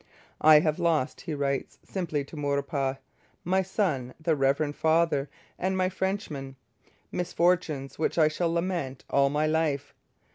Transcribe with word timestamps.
'I 0.41 0.61
have 0.61 0.79
lost,' 0.79 1.21
he 1.21 1.35
writes 1.35 1.77
simply 1.83 2.23
to 2.25 2.35
Maurepas, 2.35 2.97
'my 3.43 3.61
son, 3.61 4.15
the 4.19 4.35
reverend 4.35 4.75
Father, 4.75 5.29
and 5.59 5.77
my 5.77 5.89
Frenchmen, 5.89 6.55
misfortunes 7.11 7.99
which 7.99 8.17
I 8.17 8.27
shall 8.27 8.51
lament 8.51 9.05
all 9.11 9.29
my 9.29 9.45
life.' 9.45 9.93